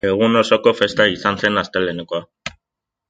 [0.11, 2.55] Egun osoko festa izan zen astelehenekoa.